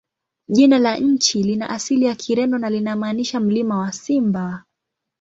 [0.49, 4.63] Jina la nchi lina asili ya Kireno na linamaanisha "Mlima wa Simba".